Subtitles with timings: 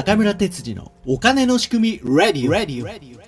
[0.00, 3.19] 中村哲次のお金の仕組みレディオ。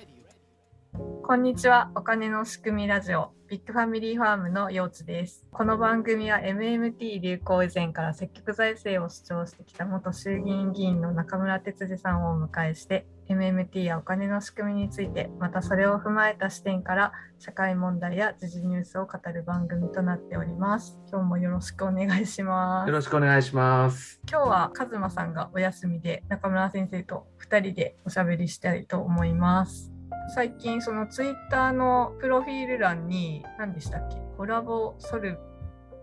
[1.33, 1.89] こんにちは。
[1.95, 5.47] お金の仕組みラジオ、ビッグファミリーファームのようつです。
[5.51, 20.99] この番組は MMT 流行以前から積極財政を主張してきた元衆議院議員の中村哲司さんをお迎えして、MMT やお金の仕組みについて、またそれを踏まえた視点から社会問題や時事ニュースを語る番組となっております。
[21.09, 22.93] 今日もよろしくお願いしますよ。
[22.93, 24.21] ろしくお願いします。
[24.29, 29.92] 今日はカズマさんがお休みで中村先生と2人でおしゃべりしたいと思います。
[30.29, 34.17] 最近そのツイッターのプロフィール欄に何でしたっけ？
[34.37, 35.37] コラボソル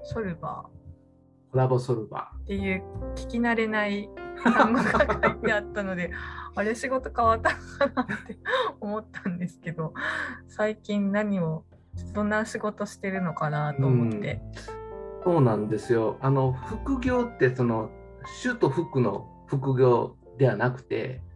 [0.04, 0.66] ソルバ
[1.50, 2.82] コラボソルバーっていう
[3.16, 4.08] 聞き慣れない
[4.44, 6.12] 単語が書いてあったので
[6.54, 7.50] あれ仕事変わった
[7.86, 8.38] のかなって
[8.80, 9.94] 思ったんですけど
[10.48, 11.64] 最近何を
[12.14, 14.40] どんな仕事してるのかなと思って。
[14.54, 15.24] ー。
[15.24, 16.16] そうなんですよ。
[16.20, 17.90] あの副業ってその
[18.42, 21.29] 主と副の副業ではなくて、うん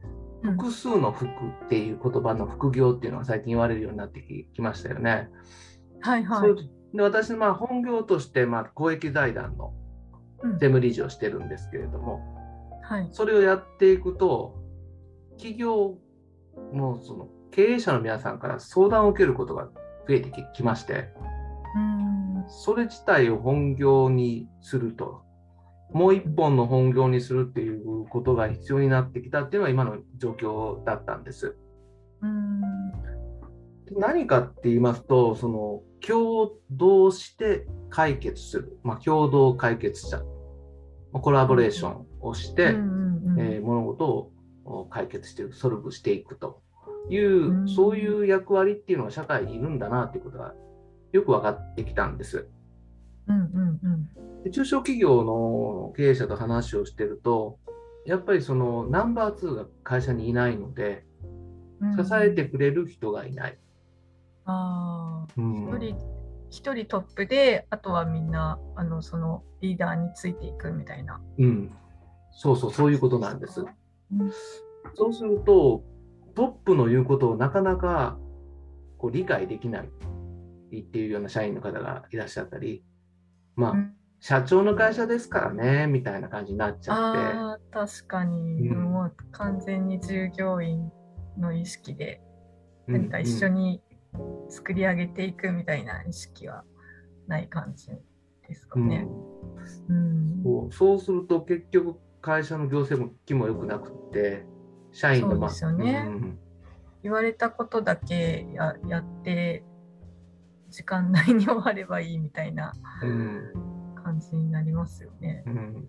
[0.45, 5.31] 複数の副っていう言葉の副業っていうのが最近言われるようになってききましたよね。
[6.01, 6.97] はいはい。
[6.97, 9.73] で私のまあ本業としてまあ公益財団の
[10.43, 10.53] うん。
[10.59, 12.21] 税務理事をしてるんですけれども、
[12.83, 13.09] はい。
[13.13, 14.55] それをやっていくと
[15.37, 15.97] 企業
[16.73, 19.69] のその経営者の皆さんから相談を受けることが
[20.07, 21.09] 増えてききまして、
[21.77, 22.45] うん。
[22.49, 25.23] それ自体を本業にすると、
[25.95, 31.57] もう一本の本業にするっていうことが必要になってきたっていうのが今の状況だったんです。
[32.21, 32.61] うん。
[33.97, 40.19] 何かって言いますと、その共同して解決する、まあ、共同解決者、
[41.13, 42.75] まあコラボレーションをして、
[43.39, 44.33] えー物事を
[44.65, 46.61] お解決していく、ソルブしていくと
[47.09, 47.69] いう、うん。
[47.69, 50.55] そういう役割っていうのが社会にいるんだなっていうことが
[51.13, 52.49] よく分かってきたんです。
[53.29, 54.43] うんうんうん。
[54.45, 57.59] で中小企業の経営者と話をしてると、
[58.07, 61.15] やっぱりそのナンバー2が会社にいないので、うん
[62.05, 63.59] 支えてくれる人がいない。
[64.47, 65.69] ああうん。
[65.69, 65.97] 一人
[66.51, 71.21] 一人トップであとはみんなあのそのリーダーについていくみたいな。
[71.39, 71.71] うん、
[72.31, 73.61] そうそう、そういうことなんです。
[73.61, 74.31] うん。
[74.95, 75.83] そうすると、
[76.35, 78.19] トップの言うことをなかなか
[78.99, 82.85] こう理解できないっていうような社員の方がいらっしゃったり、
[83.57, 83.95] まあ、うん。
[84.21, 88.83] 社長の会社ですからね、みたいな感じになっちゃって、確かに、うん。
[88.85, 90.91] もう完全に従業員
[91.39, 92.23] の意識で
[92.87, 92.95] うん。
[92.95, 93.83] 何か一緒うんに
[94.49, 96.65] 作り上げていくみたいな意識は
[97.27, 97.89] ない感じ
[98.49, 99.07] ですかね。
[99.89, 100.43] うん。
[100.43, 104.47] そうそうすると結局会社の業績も良くなくって
[104.93, 106.05] 社員のそうですよね。
[106.07, 106.39] うん。
[107.03, 109.63] 言われたことだけややって
[110.75, 113.95] 時間内に終わればいいみたいなうん。
[114.03, 115.45] 感じになりますよね。
[115.47, 115.89] うん。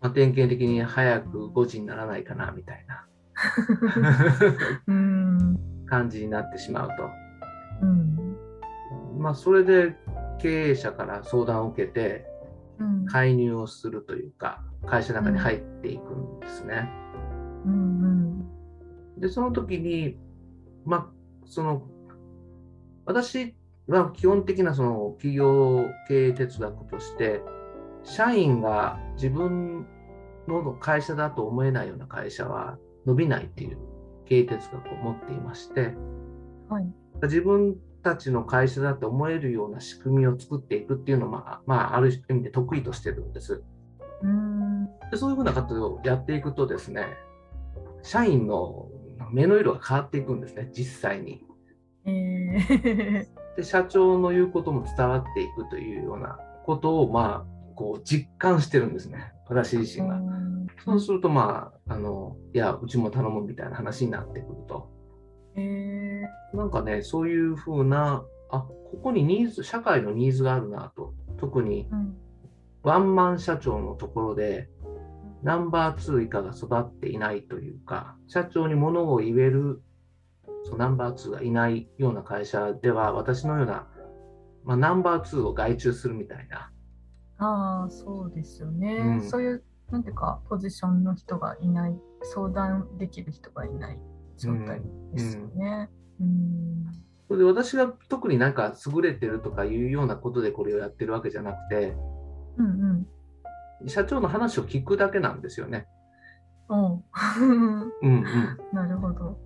[0.00, 3.06] まあ、典型的に早く5時にならないかなみたいな。
[4.88, 5.58] うん。
[5.84, 7.10] 感じになってしまうと。
[7.82, 8.36] うん。
[9.18, 9.94] まあ、それで
[10.38, 12.24] 経営者から相談を受けて
[12.78, 13.04] うん。
[13.04, 16.88] 介入をするというか会社の中に入っていくんですね。
[17.66, 18.46] うん。
[19.18, 20.16] でその時に、
[20.86, 21.06] まあ、
[21.44, 21.82] その
[23.04, 23.54] 私
[23.88, 27.40] は基本的なその企業経営哲学として
[28.02, 29.86] 社員が自分
[30.48, 33.78] の会社だと思えないような会社は伸びないっていう
[34.26, 35.94] 経営哲学を持っていまして
[36.68, 36.92] はい
[37.22, 43.64] 自分たちの会社だと思えるような仕組みを作っていくっていうのを、まあ、まあ、ある意味で得意としてるんです。
[44.22, 47.06] うんでそういうふうな活動をやっていくとですね、
[48.02, 48.88] 社員の
[49.32, 51.42] 目の色が変わっていくんですね、実際に。
[52.04, 60.20] えーで、社長の言うことも伝わっていくというようなことを、まあ、こう実感してるんですね、私自身が。
[60.84, 64.90] そうすると、まあ、あの、いや、うちも頼むみたいな話になってくると。
[65.56, 71.12] えーなんかね、そういうふうな、あ、ここにニーズ、社会のニーズがあるなと。
[71.38, 72.16] 特にうん
[72.86, 74.68] ワンマン社長のところで、
[75.42, 79.82] ナンバー2以下が育っていないというか、社長に物を言える
[80.76, 83.86] ナンバー2がいないような会社では、私のような、
[84.64, 86.70] まあ、ナンバー2を外注するみたいな、
[87.38, 93.98] ああそうですよね、うんそういうなんていうかポジションの人がいない相談できる人がいない
[94.36, 94.80] 状態
[95.12, 95.90] ですよね。
[96.20, 96.86] うん
[97.28, 101.96] それで私が特になんか優れてるとかいうようなことでこれをやってるわけじゃなくて、
[102.56, 103.06] うん
[103.86, 105.86] 社長の話を聞くだけなんですよね。
[106.68, 108.24] ううんうん。
[108.72, 109.38] なるほど。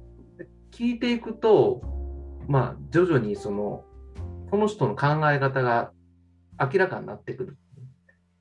[0.71, 1.83] 聞いていくと、
[2.49, 3.85] まあ、徐々にその、
[4.51, 5.93] この人の考え方が
[6.59, 7.59] 明らかになってくる。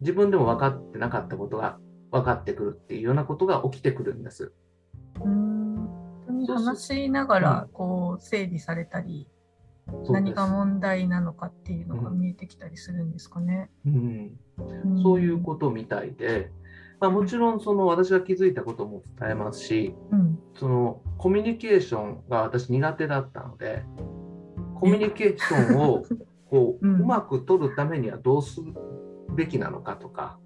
[0.01, 1.77] 自分でも分かってなかったことが
[2.11, 4.53] 分かってくるっていうようなことが起きてくるんです。
[5.23, 5.49] うん
[6.47, 9.27] 話しながらこう整理されたり、
[9.87, 13.69] そうです何が問題なのかっていうのが見えてきたりするんですかね。
[13.85, 14.37] うん、
[14.95, 16.51] んそういうことみたいで、
[16.99, 23.83] まあ、もちろんその私が気づいたことも伝えますし、うんそのコミュニケーションが私苦手だったので、
[24.75, 26.03] コミュニケーションを
[26.49, 28.73] こう,、ううんまく取るためにはどうする
[29.35, 30.37] べきなのかとか、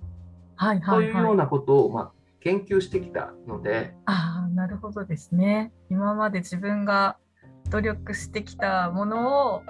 [0.55, 1.07] はいはいはい。
[1.07, 2.11] いうようなことをまあ
[2.41, 5.71] 研究してきたので、ああ、なるほどですね。
[5.89, 7.17] 今まで自分が
[7.69, 9.63] 努力してきたものを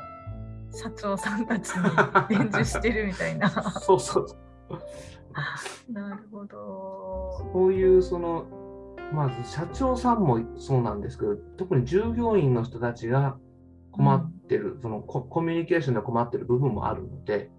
[0.71, 1.83] 社長さんたちに
[2.29, 3.49] 伝授してるみたいな。
[3.79, 4.27] そうそう
[5.91, 7.49] なるほど。
[7.53, 8.45] そういうその
[9.13, 13.37] まず社長さんもそうなんですけど特に従業員の人たちが
[13.91, 17.51] 困ってる、そのココミュニケーションで困ってる部分もあるので、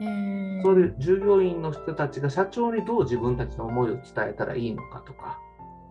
[0.00, 5.38] えー、そういう従業員の人たちが社長にどう自分たちの思いを伝えたらいいのかとか、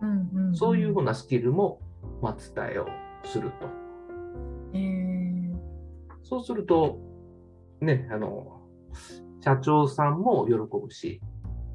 [0.00, 1.80] うんうんんそういうふうなスキルも、
[2.22, 2.86] まあ、伝えを
[3.24, 3.68] すると。
[4.72, 5.26] えー
[6.28, 6.98] そうすると、
[7.80, 8.60] ね、あの、
[9.46, 11.20] 社長さんも喜ぶし、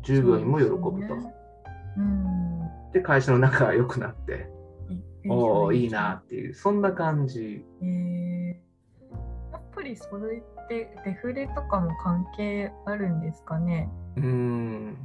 [0.02, 0.82] 従業員も喜ぶと。
[0.82, 1.34] そうですね
[2.00, 4.50] うんで、会社の仲が良くなって、
[5.24, 7.66] いおお、いいなっていう、そんな感じ。
[7.82, 8.62] えー
[9.54, 13.90] やっぱりそれってデフレとかも関係あるんですかね？
[14.18, 14.98] うーん。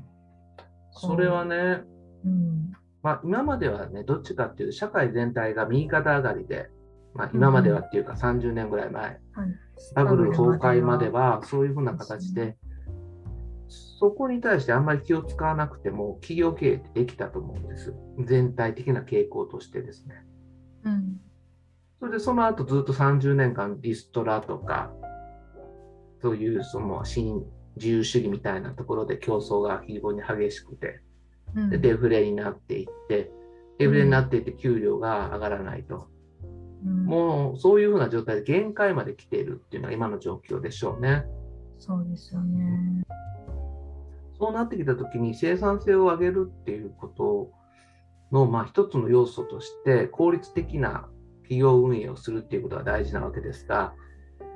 [0.90, 1.84] それはね、
[2.24, 2.72] うん。
[3.00, 6.68] まあ、今まではね、どっちかっていうと、社会全体が右肩上がりで、
[7.16, 9.20] まあ、今まではっていうか30年ぐらい前、はい、
[9.94, 12.56] バブル崩壊まではそういうふうな形で、
[13.98, 17.94] そこに対してあんまり気を使わなくても、企業経営ってできたと思うんです。
[18.24, 20.14] 全体的な傾向としてですね。
[20.84, 21.20] うん。
[21.98, 24.92] それでその後ずっと30年間リストラとか、
[26.20, 27.42] そういうその新
[27.76, 31.00] 自由主義みたいなところで競争が非常に激しくて、
[31.54, 33.30] うんでデフレになっていって、
[33.78, 36.08] デフレになっていって給料が上がらないと。
[36.84, 41.24] うんもうそういうふうな状態で限界まで来ているっていうのが今の状況でしょうね。
[41.78, 43.02] そうですよね。
[44.38, 47.50] そうなってきたときに生産性を上げるっていうこと
[48.30, 51.08] の、まあ、一つの要素として効率的な
[51.42, 53.94] 企業運営をするっていうことが大事なわけですが、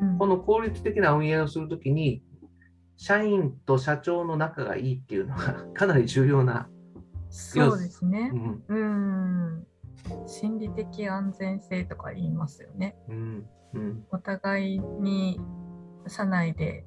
[0.00, 2.22] うんこの効率的な運営をするときに、
[2.96, 6.68] 社員と社長の仲がいいっていうのがかなり重要な、
[7.28, 8.36] そうですねう。
[8.36, 8.74] んう
[9.58, 9.66] ん。
[10.26, 12.96] 心理的安全性とか言いますよね。
[13.08, 15.40] うんうんお互いに
[16.08, 16.84] 社内で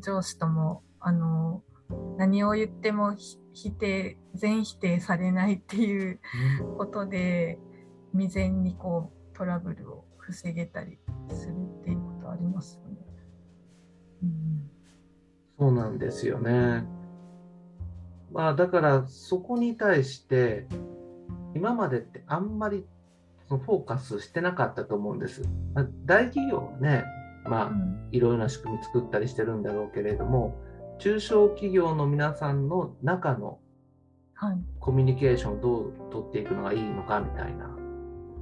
[0.00, 1.62] 上司ともあの
[2.18, 6.20] 何を言ってもひ否定全否定されないっていう
[6.78, 7.58] ことで
[8.12, 10.98] 未然にこうトラブルを防げたり
[11.30, 12.96] するっていうことありますよね。
[14.22, 14.70] うん
[15.58, 16.84] そうなんですよね。
[18.32, 20.66] まあだからそこに対して
[21.54, 22.86] 今までってあんまり
[23.48, 25.42] フォーカスしてなかったと思うんです。
[25.74, 27.04] まあ大企業はね、
[27.44, 30.58] まあうんいろいろな仕組み作ったりしてるんだろうけれども、
[30.98, 33.58] 中小企業の皆さんの中の
[34.34, 37.76] はい、コミュニケーションをどう取っていくのがいいのかみたいな、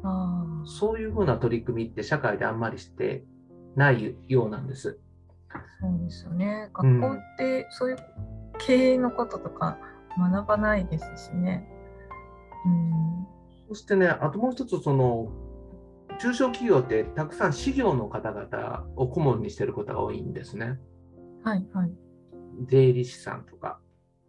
[0.03, 3.25] あーそういうふうな取り組みって社会であんまりして
[3.77, 4.99] ないようなんです。
[5.81, 6.71] そうですよね。
[6.75, 7.97] うん学校ってそういう
[8.59, 9.77] 経営のこととか
[10.19, 11.69] 学ばないですしね。
[11.75, 11.80] うん
[13.69, 15.29] そしてね、あともう一つ、その、
[16.19, 20.79] 中小企業ってたくさん事業の方々を顧問にしてることが多いんですね。
[21.45, 21.91] はいはい。
[22.67, 23.79] 税理士さんとか、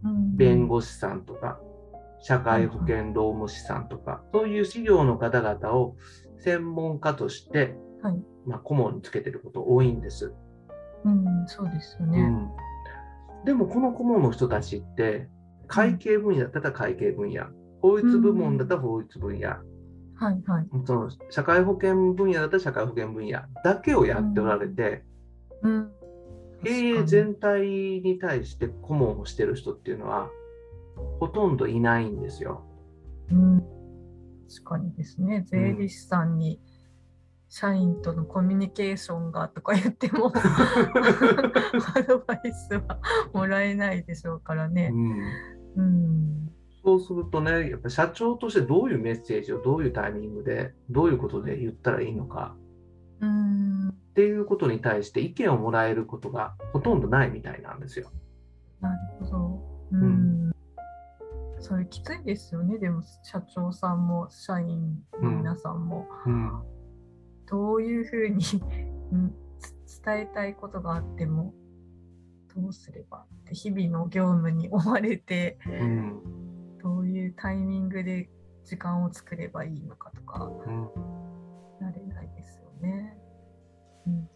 [0.04, 1.60] うん弁護士さんとか、
[2.22, 5.96] 社会保険労務士さんとか、そういう事業の方々を
[6.40, 10.34] 専門家として、はいまあ、顧問につけてること多いんです。
[11.04, 12.20] うん、そうですよね。
[12.20, 15.30] うん、でも、この顧問の人たちって、
[15.68, 17.46] 会計分野だったら会計分野、
[17.82, 20.68] 法律部門だったら法律分野、はいはい。
[20.86, 23.42] その社会保険分野だったら社会保険分野。
[23.64, 25.04] だけをやっておられて、
[25.64, 25.92] うん、
[26.64, 27.62] 経営全体
[28.02, 30.30] に対して顧問をしてる人っていうのは
[31.20, 32.64] ほとんどいないんですよ。
[33.32, 33.60] うん、
[34.48, 35.44] 確かにですね。
[35.48, 36.60] 税理士さんに
[37.50, 40.32] 社員とのコミュニケーションがとか言っても
[41.96, 43.00] アドバイスは
[43.34, 44.92] もらえないでしょうからね。
[45.76, 46.52] うん、
[46.84, 52.56] そうするとね、やっぱ社長としてどういうメッセージをどういうタイミングでどういうことで言ったらいいのか
[53.22, 58.10] うん、っていうことに対して意見をもらえることがほとんどないみたいなんですよ。
[58.80, 59.62] なるほど。
[59.92, 60.52] うん、
[61.60, 62.80] それきついですよね。
[62.80, 66.08] でも社長さんも社員の皆さんも。
[66.26, 66.52] うん
[67.52, 68.42] どういうふうに
[69.12, 71.54] 伝えたいことがあっても
[72.56, 76.51] どうすればって日々の業務に追われてうん
[76.82, 78.30] どういうタイミングで
[78.64, 81.12] 時間を作ればいいのかとかうん
[81.82, 83.18] 慣れないですよね。
[84.08, 84.30] うん。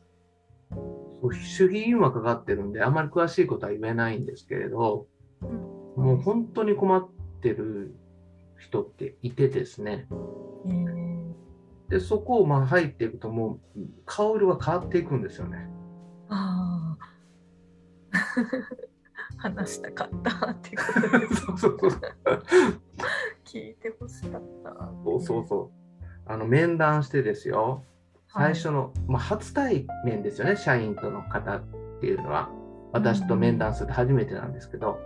[0.72, 0.78] そ
[1.22, 5.08] う守秘義務はかかってるんで、あまり詳しいことは言えないんですけれど、
[5.42, 6.04] うん。
[6.04, 7.10] もう本当に困っ
[7.42, 7.96] てる
[8.58, 10.08] 人っていてですね、
[10.66, 11.34] えー。
[11.90, 15.70] でそこをまあ入っていくと、もう顔色が変わっていくんですよね。
[16.30, 16.98] あ
[18.12, 18.16] あ
[19.50, 21.92] 話したかったってことです そうそうそう
[23.46, 24.92] 聞いてほしかった。
[25.04, 26.06] そうそうそう。
[26.26, 27.84] あの面談してですよ、
[28.28, 31.64] 最初の、まあ、初対面ですよね、社員との方っ
[32.02, 32.50] ていうのは。
[32.92, 34.98] 私と面談すると初めてなんですけど、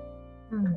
[0.51, 0.67] うん、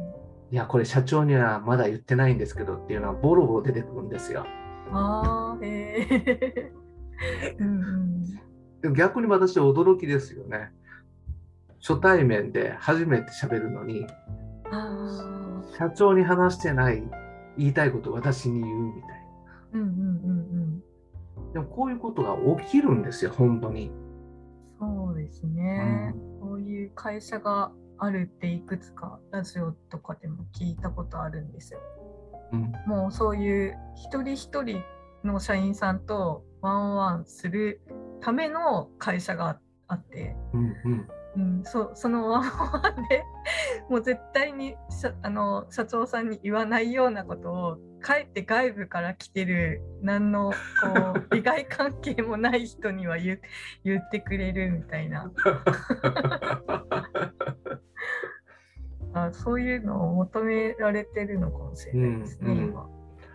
[0.50, 4.47] いや、これ社長にはまだ言ってないんですけどっていうのはボロボロ出てくるんですよ。
[4.90, 6.73] ああ、へえ。
[7.61, 8.23] うん
[8.97, 10.73] 逆に私は驚きですよね。
[11.83, 14.07] 初対面で初めて喋るのに、
[15.77, 17.03] 社長に話してない
[17.59, 19.11] 言いたいことを私に言うみたい
[19.75, 20.83] うんうんうん
[21.49, 21.53] な。
[21.55, 23.91] でもこういうことが起きるんですよ、本当に。
[24.81, 24.89] うん。
[25.07, 26.15] そうですね。
[26.41, 31.81] こういう会社があるっていくつかラジオとかでも聞いたことあるんですよ。
[32.53, 34.83] うんもうそういう一人一人
[35.25, 37.81] の社員さんとワンワンする
[38.21, 39.59] ための会社が
[39.89, 43.25] あって、うんうんうん、そそのワンワンで
[43.89, 50.57] もう絶対に社あの社長さんに言わないようなことをかえって外部から来てる何のこ
[51.31, 53.41] う利害関係もない人には言う
[53.85, 55.33] 言ってくれるみたいな
[59.15, 62.87] あそういうのを求められてるのかもしれないですね、うんうん今。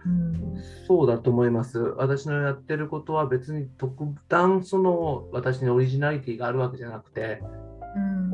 [0.06, 1.80] うんそうだと思います。
[1.80, 7.67] 私のやってることは別に特段その私にオリジナリティがあるわけじゃなくて、うん、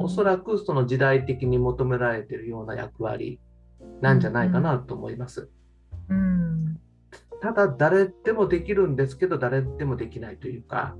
[0.03, 3.39] おそらくその時代的に求められているような役割
[4.01, 5.49] なんじゃないかなと思います。
[6.09, 6.79] うん、
[7.41, 10.95] ただ誰でもできるんですけど誰でもできないというか、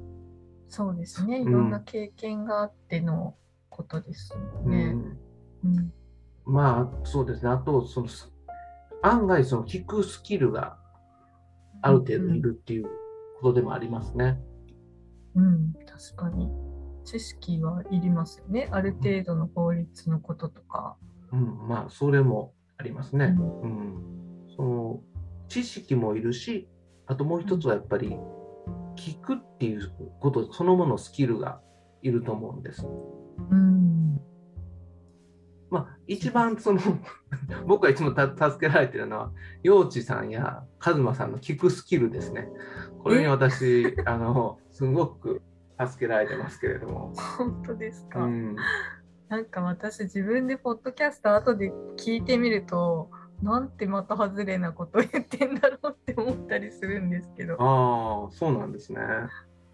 [0.70, 3.36] そうですねいうんろんな経験があっての
[3.70, 4.96] ことですもうんね。
[5.66, 5.94] うん
[6.46, 7.50] まあそうですね。
[7.52, 8.08] あとその
[9.02, 10.78] 案外その聞くスキルが
[11.82, 12.86] ある程度いるっていう
[13.42, 14.40] ことでもありますね。
[15.36, 16.73] うん、確かに。
[17.04, 18.70] 知識はいりますよね。
[18.72, 20.96] ある程度の法律のこととか。
[21.32, 23.36] うん、まあそれもありますね。
[23.38, 25.00] うんうん、その
[25.48, 26.68] 知識もいるし、
[27.06, 28.18] あともう一つはやっぱり
[28.96, 31.60] 聞くっていうことそのものスキルが
[32.02, 32.86] いると思うんです。
[32.86, 34.20] うん。
[35.70, 36.80] まあ、一番その
[37.66, 39.32] 僕がいつもた助けられてるのは、
[39.64, 42.48] 陽地さんやカズマさんの聞くスキルですね。
[43.00, 45.42] これに私、あのすごく
[45.88, 47.14] 助けられてますけれども。
[47.38, 48.20] 本当ですか？
[48.20, 48.56] うん、
[49.30, 53.10] なんか私自分でポッドキャスト後で聞いてみると、
[53.42, 59.00] なんてまた外れなこと言ってんだろうって思ったりするんですけど、ああ、そうなんですね。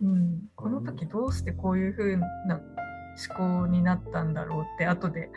[0.01, 2.59] うん、この時どうしてこういう風な
[3.37, 5.29] 思考になったんだろうって後で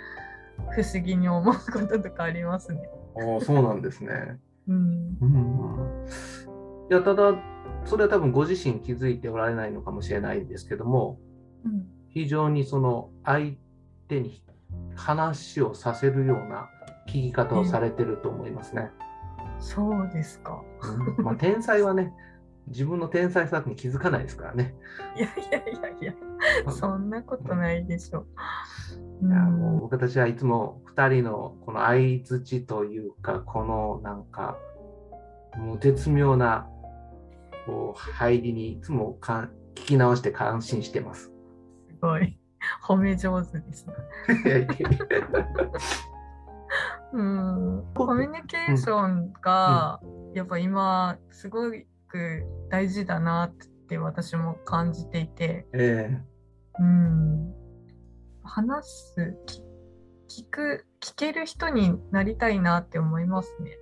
[0.70, 2.80] 不思議に思うこととかありますね。
[3.16, 4.38] ああ、そうなんですね。
[4.68, 5.16] うん。
[5.20, 6.06] うん
[6.90, 7.32] いやただ、
[7.84, 11.18] それは多分ご自身気づいておられないのかもしれないんですけども、
[11.64, 13.54] うん非常にその相
[14.08, 14.42] 手に
[14.94, 16.68] 話をさせるような
[17.08, 18.90] 聞き方をされてると思いますね。
[19.58, 20.62] そうですか。
[21.18, 22.12] うんまあ、天才はね、
[22.68, 24.74] 自分の天才さに気づかないですからね。
[25.16, 26.14] いやいやいやい
[26.66, 28.26] や、そんなことないでしょ。
[29.22, 34.56] ういやんもう僕たちはいつも2人のこの相づちというか、このなんか、
[35.56, 36.68] もう絶妙な
[37.66, 41.24] こう入りにいつもかん聞き直して感心してます。
[41.24, 41.30] す
[42.00, 42.38] ごい。
[42.86, 43.94] 褒め上手ですね。
[47.12, 47.84] うん。
[47.94, 50.00] コミュニケーションが、
[50.34, 51.70] やっぱ今、すご
[52.08, 53.54] く大事だなっ
[53.88, 56.18] て私も感じていて、え
[56.78, 57.52] うん。
[58.42, 59.62] 話す、き
[60.42, 63.76] 聞く、聞ける人になりたいなって思いますね。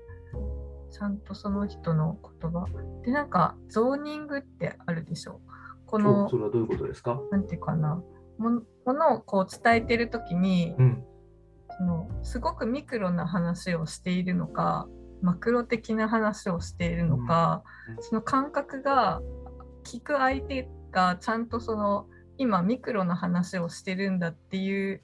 [0.91, 2.67] ちゃんとその人の言葉。
[3.05, 5.41] で、なんか、ゾーニングってあるでしょ。
[5.87, 7.21] こえのそ、れはどういうことですか？
[7.31, 8.03] なんていうかな、
[8.39, 11.05] もものをこう伝えてるときに、うん。
[11.79, 14.87] そのすごくミクロな話をしているのか、
[15.23, 19.21] マクロ的な話をしているのか、うんうんその感覚が
[19.85, 22.07] 聞く相手がちゃんとその
[22.39, 25.03] 今ミクロな話をしてるんだっていう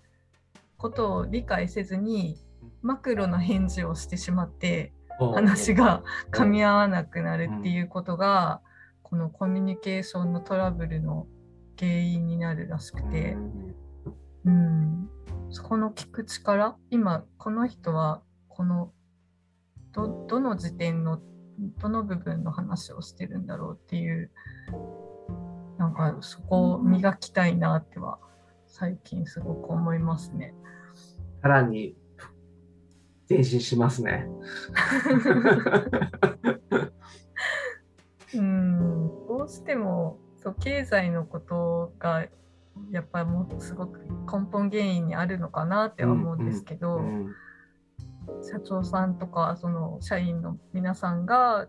[0.76, 2.38] ことを理解せずに
[2.82, 8.60] マクロな返事をしてしまって話が噛み合わなくなるっていうことが
[9.02, 11.26] このコミュニケーションのトラブルの
[11.78, 13.36] 原因になるらしくて、
[14.44, 15.08] うん、
[15.50, 18.92] そこの聞く力今この人はこの
[19.92, 21.20] どどの時点の
[21.78, 24.30] どの部分の話をしてるんだろうっていう
[25.78, 28.18] なんかそこを磨きたいなっては
[28.66, 30.54] 最近すごく思いますね。
[31.42, 31.94] さらに
[33.28, 34.26] 前進しますね。
[38.34, 42.26] うんどうしてもそう経済のことが
[42.90, 47.34] やっぱりもうすごく根本原因にあるのかなっては思うんですけど、うん
[48.42, 51.68] 社長さんとかその社員の皆さんが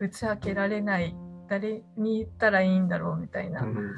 [0.00, 1.14] 打ち明けられない
[1.48, 3.92] 誰に言ったらいいんだろうみたいなうん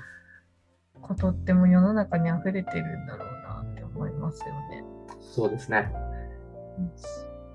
[1.01, 4.85] ことってもう世の中に溢れてるんだろうなって思いますよね。
[5.21, 5.91] そうですね。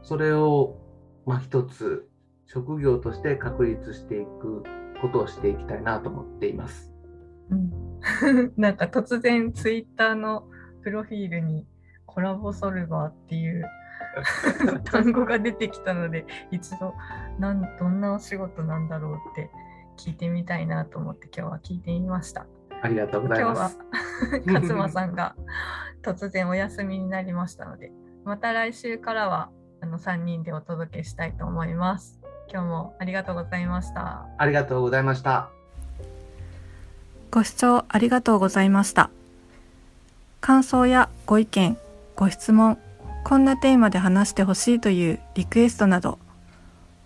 [0.02, 0.78] それを、
[1.26, 2.08] まあ、一つ
[2.46, 4.64] 職業として確立していく
[5.02, 6.92] ことをしていきたいなと思っています。
[7.50, 10.48] うん、 なんか突然ツイッターの
[10.84, 11.66] プロフィールに
[12.06, 13.66] コラボソルバーっていう
[14.86, 16.94] 単語が出てきたので一度
[17.40, 19.50] なんどんなお仕事なんだろうって
[19.98, 22.46] 聞いてみたいなと思って今日は聞いてみました。
[22.82, 23.80] ありがとうござい今日はます。
[24.46, 25.36] 勝間さんが
[26.02, 27.92] 突然お休みになりましたので
[28.26, 29.50] また来週からは
[29.82, 32.20] あの3人でお届けしたいと思います。
[32.52, 34.26] 今日もありがとうございました。
[34.40, 35.50] ありがとうございました。
[37.30, 39.12] ご視聴ありがとうございました。
[40.42, 41.78] 感想やご意見、
[42.16, 42.80] ご質問、
[43.24, 46.18] こんなテーマで話してほしいというリクエストなど、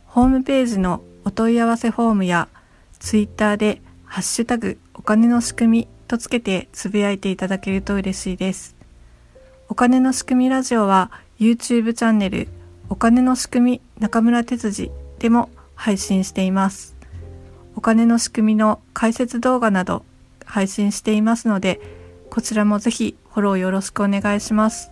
[0.06, 2.48] ホームページのお問い合わせフォームや
[3.00, 8.79] ツイッターでハッシュタグお金の仕組みとつけてつぶやいていただけると嬉しいです。
[9.72, 12.48] お金の仕組みラジオは YouTube チャンネル
[12.90, 16.98] お金の仕組み中村哲司でも配信しています。
[17.76, 20.04] お金の仕組みの解説動画など
[20.44, 21.80] 配信していますので、
[22.32, 24.92] こちらもぜひフォローよろしくお願いします。